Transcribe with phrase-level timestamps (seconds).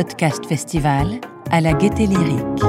[0.00, 1.20] Podcast Festival
[1.50, 2.62] à la Gaieté Lyrique.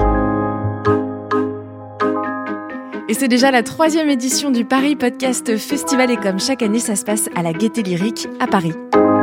[3.08, 6.98] Et c'est déjà la troisième édition du Paris Podcast Festival et comme chaque année, ça
[6.98, 8.74] se passe à la Gaieté Lyrique à Paris.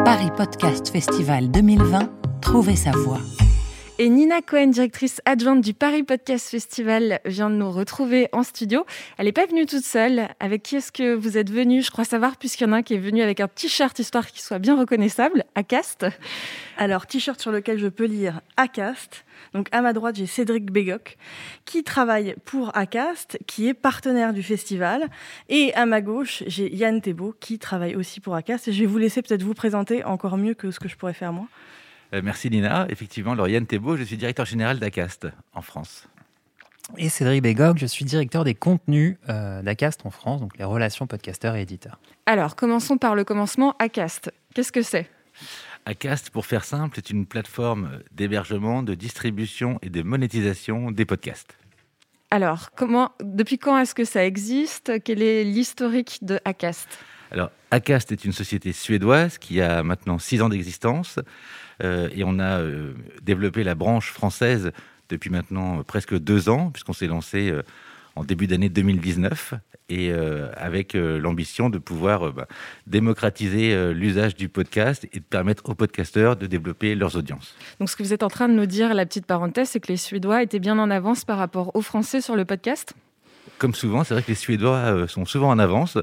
[0.07, 2.09] Paris Podcast Festival 2020,
[2.41, 3.21] trouvez sa voix.
[4.01, 8.87] Et Nina Cohen, directrice adjointe du Paris Podcast Festival, vient de nous retrouver en studio.
[9.17, 10.29] Elle n'est pas venue toute seule.
[10.39, 11.83] Avec qui est-ce que vous êtes venue?
[11.83, 14.29] Je crois savoir, puisqu'il y en a un qui est venu avec un t-shirt, histoire
[14.29, 16.07] qu'il soit bien reconnaissable, Acast.
[16.77, 19.25] Alors, t-shirt sur lequel je peux lire Acast.
[19.53, 21.17] Donc, à ma droite, j'ai Cédric Bégoc,
[21.65, 25.09] qui travaille pour Acast, qui est partenaire du festival.
[25.49, 28.69] Et à ma gauche, j'ai Yann Thébault, qui travaille aussi pour Acast.
[28.69, 31.15] Et je vais vous laisser peut-être vous présenter encore mieux que ce que je pourrais
[31.15, 31.49] faire moi.
[32.15, 32.87] Euh, merci Nina.
[32.89, 36.09] Effectivement, Lauriane Thébault, je suis directeur général d'ACAST en France.
[36.97, 41.07] Et Cédric Bégog, je suis directeur des contenus euh, d'ACAST en France, donc les relations
[41.07, 42.01] podcasteurs et éditeurs.
[42.25, 43.77] Alors, commençons par le commencement.
[43.79, 45.09] ACAST, qu'est-ce que c'est?
[45.85, 51.59] ACAST, pour faire simple, est une plateforme d'hébergement, de distribution et de monétisation des podcasts.
[52.31, 55.03] Alors, comment, depuis quand est-ce que ça existe?
[55.05, 56.89] Quel est l'historique de ACAST?
[57.31, 61.19] Alors, ACAST est une société suédoise qui a maintenant six ans d'existence.
[61.83, 64.73] Euh, et on a euh, développé la branche française
[65.09, 67.63] depuis maintenant presque deux ans, puisqu'on s'est lancé euh,
[68.17, 69.55] en début d'année 2019
[69.91, 72.47] et avec l'ambition de pouvoir bah,
[72.87, 77.55] démocratiser l'usage du podcast et de permettre aux podcasteurs de développer leurs audiences.
[77.79, 79.87] Donc ce que vous êtes en train de nous dire, la petite parenthèse, c'est que
[79.87, 82.93] les Suédois étaient bien en avance par rapport aux Français sur le podcast?
[83.57, 85.97] Comme souvent, c'est vrai que les Suédois sont souvent en avance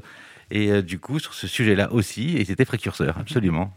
[0.50, 3.72] et du coup sur ce sujet-là aussi, ils étaient précurseurs, absolument.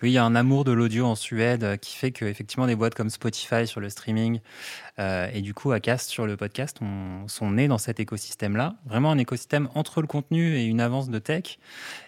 [0.00, 2.76] Oui, il y a un amour de l'audio en Suède euh, qui fait qu'effectivement des
[2.76, 4.38] boîtes comme Spotify sur le streaming
[5.00, 8.76] euh, et du coup Acast sur le podcast on, sont nés dans cet écosystème-là.
[8.86, 11.58] Vraiment un écosystème entre le contenu et une avance de tech.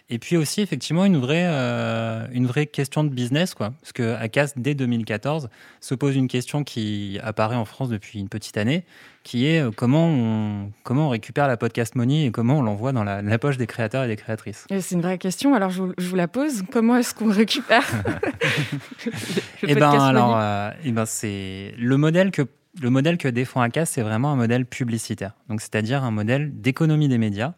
[0.09, 3.55] Et puis aussi effectivement une vraie, euh, une vraie question de business.
[3.55, 3.73] Quoi.
[3.81, 5.49] Parce que Acast, dès 2014,
[5.81, 8.85] se pose une question qui apparaît en France depuis une petite année,
[9.23, 12.93] qui est euh, comment on, comment on récupère la podcast money et comment on l'envoie
[12.93, 14.67] dans la, poche des créateurs et des créatrices?
[14.69, 16.63] C'est une vraie question, alors je vous, la pose.
[16.71, 17.87] Comment est-ce qu'on récupère
[19.63, 22.43] Eh ben alors, euh, eh ben c'est le modèle que
[22.81, 25.33] le modèle que défend Acast, c'est vraiment un modèle publicitaire.
[25.49, 27.53] Donc, c'est-à-dire un modèle d'économie des médias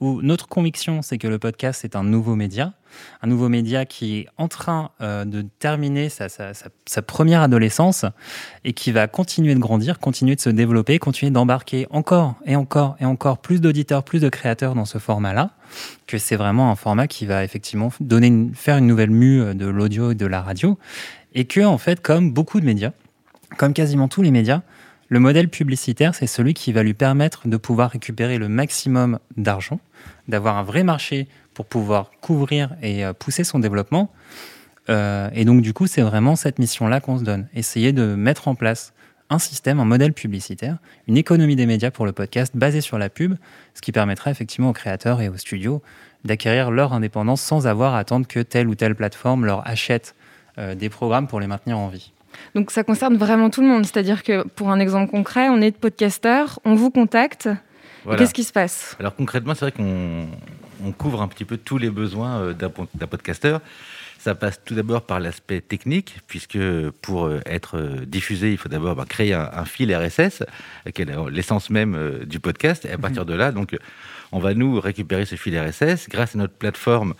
[0.00, 2.72] où notre conviction, c'est que le podcast est un nouveau média,
[3.22, 6.28] un nouveau média qui est en train euh, de terminer sa,
[7.06, 8.04] première adolescence
[8.64, 12.96] et qui va continuer de grandir, continuer de se développer, continuer d'embarquer encore et encore
[12.98, 15.50] et encore plus d'auditeurs, plus de créateurs dans ce format-là,
[16.08, 19.66] que c'est vraiment un format qui va effectivement donner faire une nouvelle mue euh, de
[19.66, 20.76] l'audio et de la radio,
[21.34, 22.90] et que en fait, comme beaucoup de médias,
[23.56, 24.62] comme quasiment tous les médias,
[25.08, 29.80] le modèle publicitaire, c'est celui qui va lui permettre de pouvoir récupérer le maximum d'argent,
[30.28, 34.10] d'avoir un vrai marché pour pouvoir couvrir et euh, pousser son développement.
[34.88, 37.48] Euh, et donc, du coup, c'est vraiment cette mission-là qu'on se donne.
[37.54, 38.92] Essayer de mettre en place
[39.30, 43.08] un système, un modèle publicitaire, une économie des médias pour le podcast basée sur la
[43.08, 43.34] pub,
[43.74, 45.82] ce qui permettra effectivement aux créateurs et aux studios
[46.24, 50.14] d'acquérir leur indépendance sans avoir à attendre que telle ou telle plateforme leur achète
[50.58, 52.12] euh, des programmes pour les maintenir en vie.
[52.54, 53.84] Donc ça concerne vraiment tout le monde.
[53.84, 57.48] C'est-à-dire que pour un exemple concret, on est de podcasteur, on vous contacte.
[58.18, 58.96] Qu'est-ce qui se passe?
[59.00, 63.60] Alors concrètement, c'est vrai qu'on couvre un petit peu tous les besoins euh, d'un podcasteur.
[64.18, 66.58] Ça passe tout d'abord par l'aspect technique, puisque
[67.02, 70.44] pour euh, être euh, diffusé, il faut d'abord bah, créer un, fil RSS,
[70.94, 72.84] qui est l'essence même du podcast.
[72.84, 73.28] Et à partir mhm.
[73.28, 73.76] de là, donc,
[74.32, 77.14] on va nous récupérer ce fil RSS grâce à notre plateforme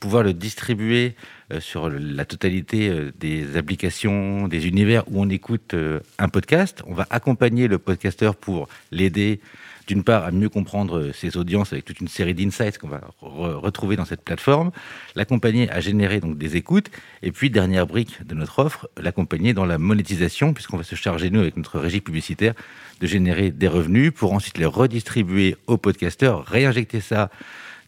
[0.00, 1.14] pouvoir le distribuer
[1.52, 6.82] euh, sur la totalité euh, des applications, des univers où on écoute euh, un podcast.
[6.86, 9.40] On va accompagner le podcasteur pour l'aider
[9.86, 13.96] d'une part à mieux comprendre ses audiences avec toute une série d'insights qu'on va retrouver
[13.96, 14.70] dans cette plateforme,
[15.16, 16.90] l'accompagner à générer donc des écoutes,
[17.22, 21.30] et puis dernière brique de notre offre, l'accompagner dans la monétisation, puisqu'on va se charger
[21.30, 22.52] nous avec notre régie publicitaire
[23.00, 27.30] de générer des revenus pour ensuite les redistribuer aux podcasteurs, réinjecter ça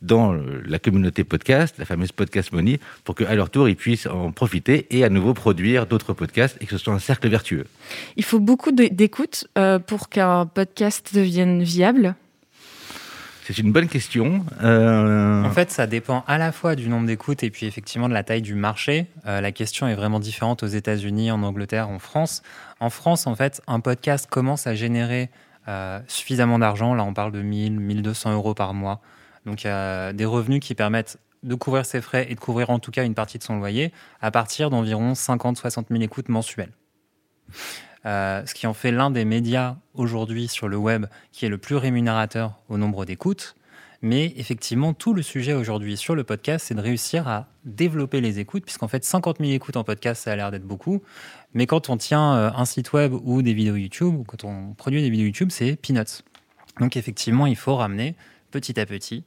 [0.02, 4.32] dans la communauté podcast, la fameuse Podcast Money, pour qu'à leur tour, ils puissent en
[4.32, 7.66] profiter et à nouveau produire d'autres podcasts et que ce soit un cercle vertueux.
[8.16, 12.14] Il faut beaucoup d'écoute euh, pour qu'un podcast devienne viable
[13.42, 14.44] c'est une bonne question.
[14.62, 18.14] Euh, en fait, ça dépend à la fois du nombre d'écoutes et puis effectivement de
[18.14, 19.06] la taille du marché.
[19.26, 22.42] Euh, la question est vraiment différente aux États-Unis, en Angleterre, en France.
[22.78, 25.30] En France, en fait, un podcast commence à générer
[26.06, 26.94] suffisamment d'argent.
[26.94, 29.00] Là, on parle de 1000, 1200 euros par mois
[29.46, 32.70] donc il y a des revenus qui permettent de couvrir ses frais et de couvrir
[32.70, 36.72] en tout cas une partie de son loyer à partir d'environ 50-60 000 écoutes mensuelles.
[38.06, 41.58] Euh, ce qui en fait l'un des médias aujourd'hui sur le web qui est le
[41.58, 43.56] plus rémunérateur au nombre d'écoutes.
[44.02, 48.38] Mais effectivement, tout le sujet aujourd'hui sur le podcast, c'est de réussir à développer les
[48.38, 51.02] écoutes, puisqu'en fait, 50 000 écoutes en podcast, ça a l'air d'être beaucoup.
[51.52, 54.72] Mais quand on tient euh, un site web ou des vidéos YouTube, ou quand on
[54.72, 56.22] produit des vidéos YouTube, c'est peanuts.
[56.80, 58.16] Donc effectivement, il faut ramener
[58.50, 59.24] petit à petit,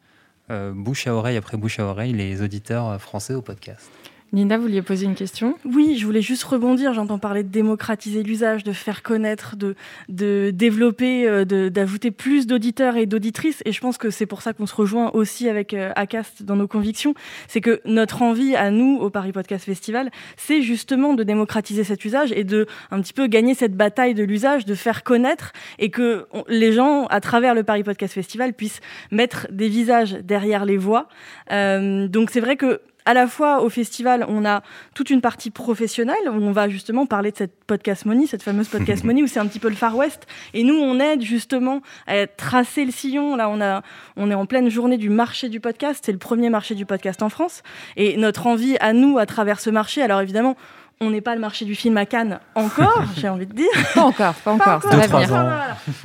[0.51, 3.89] euh, bouche à oreille après bouche à oreille, les auditeurs français au podcast.
[4.33, 5.59] Nina, vous vouliez poser une question?
[5.63, 6.91] Oui, je voulais juste rebondir.
[6.95, 9.75] J'entends parler de démocratiser l'usage, de faire connaître, de,
[10.09, 13.61] de développer, euh, d'ajouter plus d'auditeurs et d'auditrices.
[13.65, 16.55] Et je pense que c'est pour ça qu'on se rejoint aussi avec euh, ACAST dans
[16.55, 17.13] nos convictions.
[17.47, 22.03] C'est que notre envie à nous, au Paris Podcast Festival, c'est justement de démocratiser cet
[22.03, 25.91] usage et de un petit peu gagner cette bataille de l'usage, de faire connaître et
[25.91, 28.81] que les gens, à travers le Paris Podcast Festival, puissent
[29.11, 31.07] mettre des visages derrière les voix.
[31.51, 34.61] Euh, donc c'est vrai que à la fois au festival, on a
[34.93, 38.67] toute une partie professionnelle où on va justement parler de cette podcast money, cette fameuse
[38.67, 40.25] podcast money où c'est un petit peu le Far West.
[40.53, 43.35] Et nous, on aide justement à tracer le sillon.
[43.35, 43.81] Là, on, a,
[44.15, 46.01] on est en pleine journée du marché du podcast.
[46.05, 47.63] C'est le premier marché du podcast en France.
[47.97, 50.55] Et notre envie à nous, à travers ce marché, alors évidemment,
[51.01, 53.67] on n'est pas le marché du film à Cannes encore, j'ai envie de dire.
[53.93, 54.79] Pas encore, pas encore.
[54.81, 55.49] Pas encore.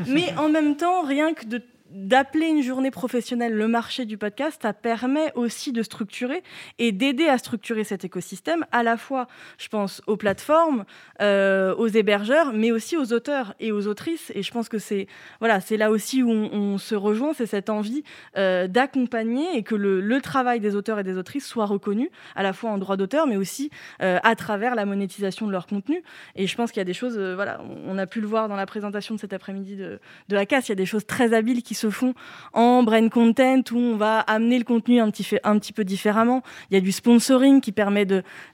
[0.07, 4.61] Mais en même temps, rien que de d'appeler une journée professionnelle le marché du podcast,
[4.63, 6.43] ça permet aussi de structurer
[6.79, 9.27] et d'aider à structurer cet écosystème, à la fois,
[9.59, 10.85] je pense, aux plateformes,
[11.23, 14.33] euh, aux hébergeurs, mais aussi aux auteurs et aux autrices.
[14.35, 15.07] Et je pense que c'est
[15.41, 18.05] voilà, là aussi où on, se rejoint, c'est cette envie
[18.37, 22.53] euh, d'accompagner et que le, travail des auteurs et des autrices soit reconnu, à la
[22.53, 23.71] fois en droit d'auteur, mais aussi
[24.03, 26.03] euh, à travers la monétisation de leur contenu.
[26.35, 28.57] Et je pense qu'il y a des choses, voilà, on a pu le voir dans
[28.57, 31.63] la présentation de cet après-midi de, la casse, il y a des choses très habiles
[31.63, 32.15] qui se font
[32.53, 36.43] en brain content où on va amener le contenu un petit, peu différemment.
[36.71, 38.07] Il y a du sponsoring qui permet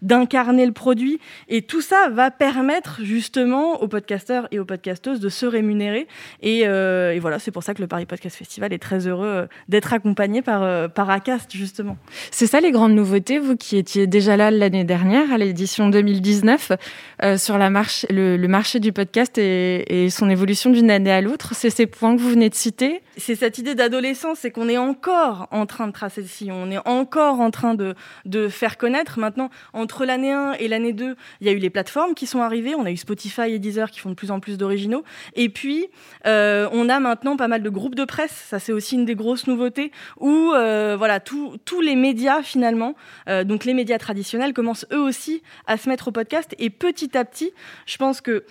[0.02, 1.18] d'incarner le produit
[1.48, 6.06] et tout ça va permettre justement aux podcasteurs et aux podcasteuses de se rémunérer.
[6.42, 9.46] Et, euh, voilà, c'est pour ça que le Paris Podcast Festival est très heureux euh,
[9.68, 11.96] d'être accompagné par, euh, par ACAST justement.
[12.30, 16.72] C'est ça les grandes nouveautés, vous qui étiez déjà là l'année dernière à l'édition 2019
[17.36, 21.54] sur la marche, le, marché du podcast et son évolution d'une année à l'autre.
[21.54, 24.78] C'est ces points que vous venez de citer c'est cette idée d'adolescence, c'est qu'on est
[24.78, 27.94] encore en train de tracer le sillon, on est encore en train de,
[28.24, 29.18] de faire connaître.
[29.18, 32.40] Maintenant, entre l'année 1 et l'année 2, il y a eu les plateformes qui sont
[32.40, 35.48] arrivées, on a eu Spotify et Deezer qui font de plus en plus d'originaux, et
[35.48, 35.86] puis
[36.26, 39.14] euh, on a maintenant pas mal de groupes de presse, ça c'est aussi une des
[39.14, 42.94] grosses nouveautés, où euh, voilà, tous les médias finalement,
[43.28, 47.16] euh, donc les médias traditionnels, commencent eux aussi à se mettre au podcast, et petit
[47.16, 47.52] à petit,
[47.86, 48.44] je pense que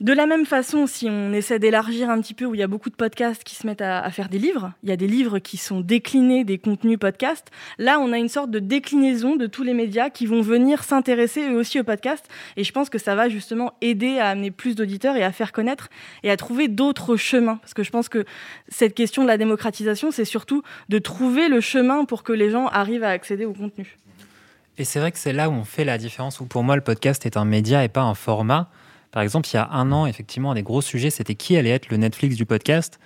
[0.00, 2.68] de la même façon, si on essaie d'élargir un petit peu, où il y a
[2.68, 5.40] beaucoup de podcasts qui se mettent à, faire des livres, il y a des livres
[5.40, 7.48] qui sont déclinés des contenus podcasts.
[7.78, 11.48] Là, on a une sorte de déclinaison de tous les médias qui vont venir s'intéresser
[11.50, 12.24] eux aussi au podcast.
[12.56, 15.50] Et je pense que ça va justement aider à amener plus d'auditeurs et à faire
[15.50, 15.88] connaître
[16.22, 17.56] et à trouver d'autres chemins.
[17.56, 18.24] Parce que je pense que
[18.68, 22.68] cette question de la démocratisation, c'est surtout de trouver le chemin pour que les gens
[22.68, 23.96] arrivent à accéder au contenu.
[24.78, 26.82] Et c'est vrai que c'est là où on fait la différence, où pour moi le
[26.82, 28.70] podcast est un média et pas un format.
[29.10, 31.70] Par exemple, il y a un an, effectivement, un des gros sujets, c'était qui allait
[31.70, 32.98] être le Netflix du podcast.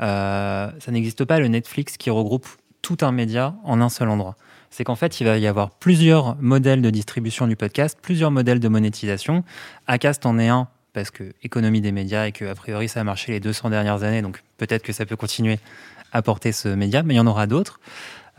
[0.00, 2.48] Euh, ça n'existe pas le Netflix qui regroupe
[2.82, 4.36] tout un média en un seul endroit.
[4.70, 8.60] C'est qu'en fait, il va y avoir plusieurs modèles de distribution du podcast, plusieurs modèles
[8.60, 9.44] de monétisation.
[9.86, 13.04] Acast en est un parce que économie des médias et que a priori ça a
[13.04, 15.60] marché les 200 dernières années, donc peut-être que ça peut continuer
[16.12, 17.80] à porter ce média, mais il y en aura d'autres.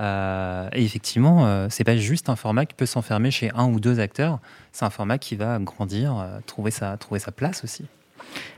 [0.02, 3.80] Euh, et effectivement, euh, c'est pas juste un format qui peut s'enfermer chez un ou
[3.80, 4.40] deux acteurs.
[4.72, 7.86] C'est un format qui va grandir, euh, trouver sa trouver sa place aussi.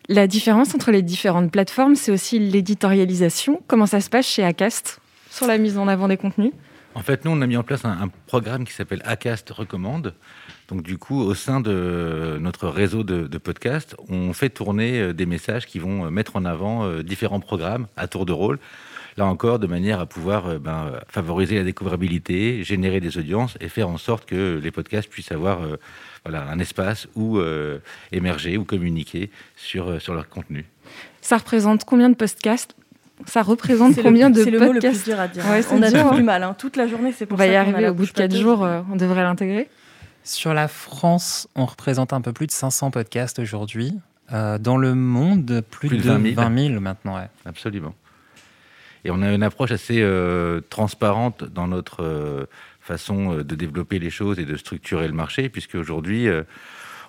[0.08, 3.62] La différence entre les différentes plateformes, c'est aussi l'éditorialisation.
[3.68, 6.54] Comment ça se passe chez Acast sur la mise en avant des contenus?
[6.96, 10.14] En fait, nous, on a mis en place un, programme qui s'appelle Acast Recommande.
[10.68, 15.26] Donc, du coup, au sein de notre réseau de, de podcasts, on fait tourner des
[15.26, 18.60] messages qui vont mettre en avant différents programmes à tour de rôle
[19.18, 23.70] là encore, de manière à pouvoir euh, ben, favoriser la découvrabilité, générer des audiences et
[23.70, 25.78] faire en sorte que les podcasts puissent avoir euh,
[26.26, 27.80] voilà, un espace où euh,
[28.12, 30.66] émerger ou communiquer sur, sur leur contenu.
[31.22, 32.76] Ça représente combien de podcasts?
[33.26, 35.44] Ça représente combien de podcasts C'est le mot le plus dur à dire.
[35.72, 36.44] on a dur, du mal.
[36.44, 36.56] Hein.
[36.58, 38.68] Toute la journée, c'est pour on va y arriver au bout de 4 jours.
[38.92, 39.70] on devrait l'intégrer?
[40.26, 43.94] Sur la France, on représente un peu plus de 500 podcasts aujourd'hui.
[44.32, 47.18] dans le monde, plus, de 20 000, maintenant.
[47.46, 47.94] Absolument.
[49.06, 52.46] Et on a une approche assez euh, transparente dans notre euh,
[52.80, 56.28] façon euh, de développer les choses et de structurer le marché, puisque aujourd'hui,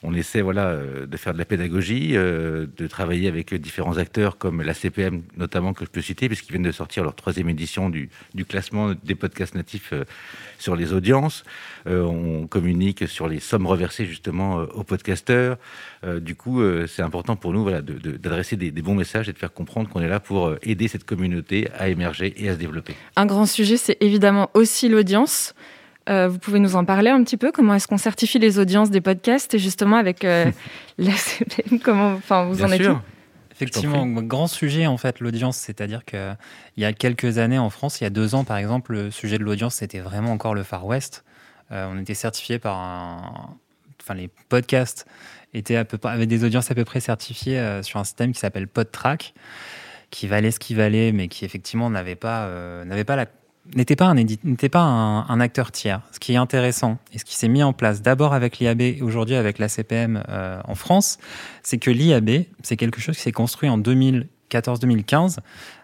[0.05, 4.75] on essaie voilà, de faire de la pédagogie, de travailler avec différents acteurs comme la
[4.75, 8.11] CPM notamment, que je peux citer, puisqu'ils viennent de sortir leur troisième édition du,
[8.49, 9.93] classement des podcasts natifs
[10.59, 11.45] sur les audiences.
[11.87, 15.57] on communique sur les sommes reversées justement aux podcasteurs.
[16.21, 19.53] du coup, c'est important pour nous voilà, d'adresser des, des, bons messages et de faire
[19.53, 22.95] comprendre qu'on est là pour aider cette communauté à émerger et à se développer.
[23.17, 25.55] Un grand sujet, c'est évidemment aussi l'audience.
[26.09, 29.01] Vous pouvez nous en parler un petit peu Comment est-ce qu'on certifie les audiences des
[29.01, 30.23] podcasts Et justement, avec
[30.99, 33.03] la CPM, comment enfin, vous Bien en êtes sûr.
[33.53, 35.57] Effectivement, grand sujet en fait, l'audience.
[35.57, 36.37] C'est-à-dire qu'il
[36.77, 39.39] y a quelques années en France, il y a deux ans par exemple, le sujet
[39.39, 41.25] de l'audience, c'était vraiment encore le Far West.
[41.71, 43.57] on était certifié par un.
[44.03, 45.07] Enfin, les podcasts
[45.55, 48.67] étaient à peu, avaient des audiences à peu près certifiées sur un système qui s'appelle
[48.67, 49.35] PodTrack
[50.15, 53.27] qui valait ce qu'il valait, mais qui effectivement n'avait pas, euh, n'avait pas la
[53.75, 56.01] n'était pas, un, acteur tiers.
[56.13, 59.03] Ce qui est intéressant et ce qui s'est mis en place d'abord avec l'IAB et
[59.03, 61.19] aujourd'hui avec la CPM euh, en France,
[61.63, 65.39] c'est que l'IAB, c'est quelque chose qui s'est construit en 2014-2015.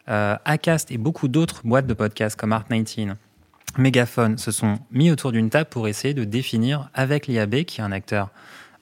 [0.08, 3.14] Euh, Acast et beaucoup d'autres boîtes de podcasts comme Art19,
[3.78, 7.84] Megaphone se sont mis autour d'une table pour essayer de définir avec l'IAB, qui est
[7.84, 8.30] un acteur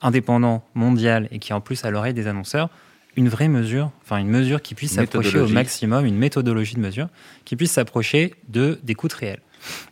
[0.00, 2.70] indépendant, mondial et qui en plus à l'oreille des annonceurs,
[3.18, 7.08] une vraie mesure, enfin une mesure qui puisse s'approcher au maximum, une méthodologie de mesure
[7.44, 9.40] qui puisse s'approcher de des coûts réels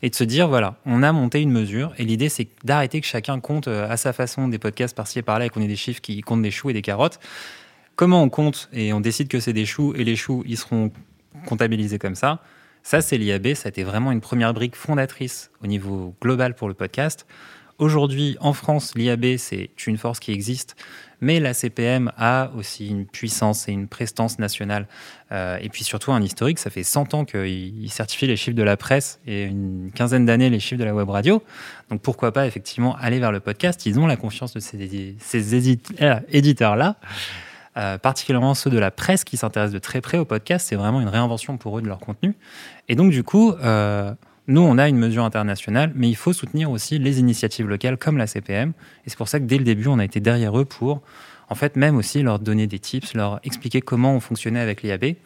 [0.00, 3.06] et de se dire voilà, on a monté une mesure et l'idée c'est d'arrêter que
[3.06, 5.74] chacun compte euh, à sa façon des podcasts par-ci et par-là et qu'on ait des
[5.74, 7.18] chiffres qui comptent des choux et des carottes.
[7.96, 10.92] Comment on compte et on décide que c'est des choux et les choux ils seront
[11.46, 12.42] comptabilisés comme ça?
[12.84, 16.68] Ça c'est l'IAB, ça a été vraiment une première brique fondatrice au niveau global pour
[16.68, 17.26] le podcast.
[17.78, 20.76] Aujourd'hui, en France, l'IAB, c'est une force qui existe,
[21.20, 24.86] mais la CPM a aussi une puissance et une prestance nationale.
[25.30, 28.62] Euh, et puis surtout un historique, ça fait 100 ans qu'il certifie les chiffres de
[28.62, 31.42] la presse et une quinzaine d'années les chiffres de la web radio.
[31.90, 35.16] Donc pourquoi pas effectivement aller vers le podcast Ils ont la confiance de ces,
[36.00, 36.96] euh, éditeurs-là.
[37.76, 41.02] Euh, particulièrement ceux de la presse qui s'intéressent de très près au podcast, c'est vraiment
[41.02, 42.34] une réinvention pour eux de leur contenu.
[42.88, 43.52] Et donc du coup,
[44.48, 48.16] nous, on a une mesure internationale, mais il faut soutenir aussi les initiatives locales comme
[48.16, 48.72] la CPM.
[49.04, 51.02] Et c'est pour ça que dès le début, on a été derrière eux pour,
[51.48, 55.16] en fait, même aussi leur donner des tips, leur expliquer comment on fonctionnait avec l'IAB,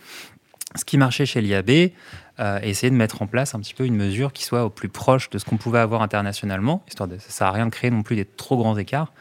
[0.75, 1.91] ce qui marchait chez l'IAB,
[2.39, 4.71] euh, et essayer de mettre en place un petit peu une mesure qui soit au
[4.71, 7.91] plus proche de ce qu'on pouvait avoir internationalement, histoire de, ça à rien de créer
[7.91, 9.13] non plus des trop grands écarts,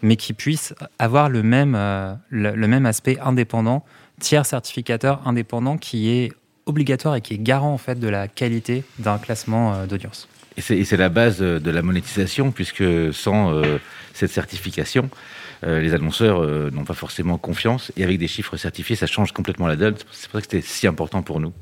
[0.00, 3.84] mais qui puisse avoir le même, euh, le même aspect indépendant,
[4.18, 6.32] tiers certificateur indépendant qui est
[6.66, 10.28] obligatoire et qui est garant en fait de la qualité d'un classement euh, d'audience.
[10.58, 13.78] Et c'est la base de la monétisation, puisque sans euh,
[14.12, 15.08] cette certification,
[15.64, 17.90] euh, les annonceurs n'ont pas forcément confiance.
[17.96, 19.94] Et avec des chiffres certifiés, ça change complètement la donne.
[20.10, 21.54] C'est pour ça que c'était si important pour nous.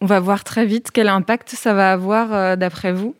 [0.00, 3.14] On va voir très vite quel impact ça va avoir d'après vous.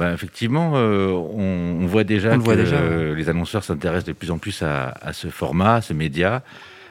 [0.00, 5.12] Bah, effectivement, on, voit déjà que les annonceurs s'intéressent de plus en plus à, à
[5.12, 6.42] ce format, à ce média.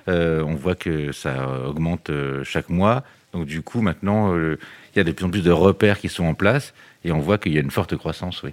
[0.08, 2.10] on voit que ça augmente
[2.46, 3.04] chaque mois.
[3.34, 4.58] Donc du coup, maintenant, euh,
[4.94, 7.20] il y a de plus en plus de repères qui sont en place et on
[7.20, 8.52] voit qu'il y a une forte croissance, oui.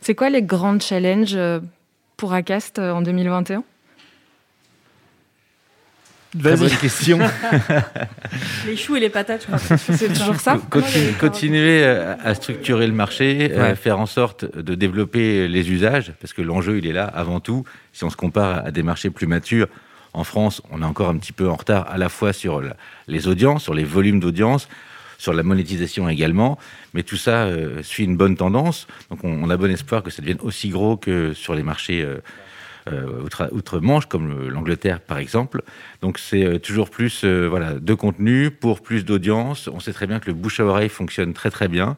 [0.00, 1.60] C'est quoi les grands challenges euh,
[2.16, 3.62] pour Acast euh, en 2021
[6.32, 6.70] Vas-y.
[6.76, 7.18] question.
[8.66, 10.60] les choux et les patates, c'est toujours ça.
[11.18, 16.78] continuer à structurer le marché, faire en sorte de développer les usages, parce que l'enjeu,
[16.78, 17.64] il est là avant tout.
[17.92, 19.66] Si on se compare à des marchés plus matures,
[20.12, 22.62] en France, on est encore un petit peu en retard à la fois sur
[23.06, 24.68] les audiences, sur les volumes d'audience,
[25.20, 26.58] sur la monétisation également.
[26.94, 28.86] Mais tout ça euh, suit une bonne tendance.
[29.10, 32.18] Donc on, a bon espoir que ça devienne aussi gros que sur les marchés euh,
[32.90, 35.62] euh, outre-Manche, comme l'Angleterre par exemple.
[36.00, 39.68] Donc c'est toujours plus voilà, de contenu pour plus d'audience.
[39.68, 41.96] On sait très bien que le bouche à oreille fonctionne très très bien.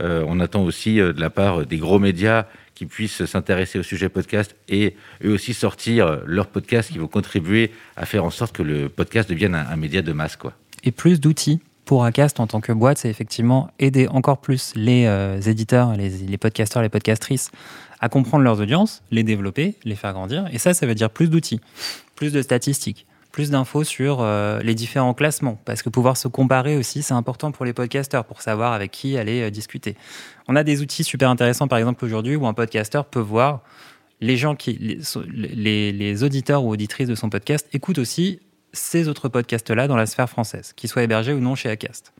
[0.00, 4.56] On attend aussi de la part des gros médias qui puissent s'intéresser au sujet podcast
[4.68, 8.88] et eux aussi sortir leur podcast qui vont contribuer à faire en sorte que le
[8.88, 10.36] podcast devienne un, média de masse.
[10.36, 10.52] Quoi.
[10.82, 15.04] Et plus d'outils pour Acast en tant que boîte, c'est effectivement aider encore plus les
[15.06, 17.50] euh, éditeurs, les podcasteurs, les podcastrices
[18.00, 20.46] à comprendre leurs audiences, les développer, les faire grandir.
[20.52, 21.60] Et ça, ça veut dire plus d'outils,
[22.16, 26.76] plus de statistiques, plus d'infos sur euh, les différents classements, parce que pouvoir se comparer
[26.76, 29.96] aussi, c'est important pour les podcasteurs, pour savoir avec qui aller euh, discuter.
[30.46, 33.62] On a des outils super intéressants, par exemple, aujourd'hui, où un podcasteur peut voir
[34.20, 35.00] les gens qui,
[35.32, 38.38] les, les, auditeurs ou auditrices de son podcast écoutent aussi
[38.72, 42.12] ces autres podcasts-là dans la sphère française, qu'ils soient hébergés ou non chez Acast.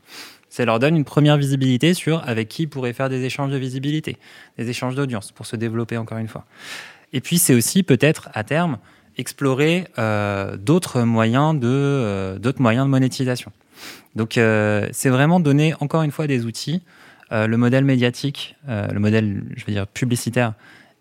[0.49, 3.57] Ça leur donne une première visibilité sur avec qui ils pourraient faire des échanges de
[3.57, 4.17] visibilité,
[4.57, 6.45] des échanges d'audience pour se développer encore une fois.
[7.13, 8.79] Et puis c'est aussi peut-être à terme
[9.17, 13.51] explorer euh, d'autres moyens de euh, d'autres moyens de monétisation.
[14.15, 16.81] Donc euh, c'est vraiment donner encore une fois des outils.
[17.31, 20.53] le modèle médiatique, le modèle je veux dire publicitaire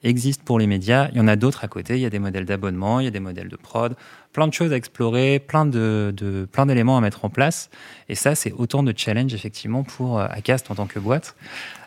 [0.04, 1.08] existe pour les médias.
[1.12, 1.96] Il y en a d'autres à côté.
[1.96, 3.96] Il y a des modèles d'abonnement, il y a des modèles de prod,
[4.32, 7.70] plein de choses à explorer, plein de, de plein d'éléments à mettre en place.
[8.08, 11.34] Et ça c'est autant de challenges effectivement pour Acast en tant que boîte.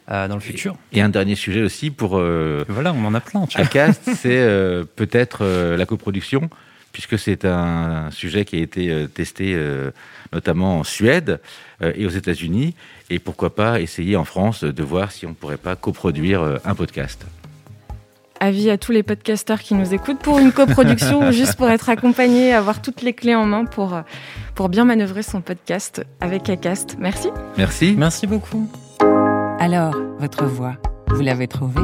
[0.10, 0.78] Euh, dans le futur.
[0.94, 2.18] Et un dernier sujet aussi pour.
[2.18, 3.46] Euh, voilà, on en a plein.
[3.56, 5.46] Acast, c'est euh, peut-être
[5.76, 6.50] la coproduction,
[6.94, 9.60] puisque c'est un sujet qui a été testé
[10.32, 11.42] notamment en Suède
[11.82, 12.74] et aux États-Unis.
[13.10, 16.76] Et pourquoi pas essayer en France de voir si on ne pourrait pas coproduire un
[16.76, 17.26] podcast
[18.40, 21.90] avis à tous les podcasteurs qui nous écoutent pour une coproduction ou juste pour être
[21.90, 24.00] accompagné, avoir toutes les clés en main pour,
[24.56, 26.98] pour bien manœuvrer son podcast avec Acast.
[27.00, 27.30] Merci.
[27.58, 27.96] Merci.
[27.98, 28.70] Merci beaucoup.
[29.60, 30.76] Alors, votre voix,
[31.08, 31.82] vous l'avez trouvée?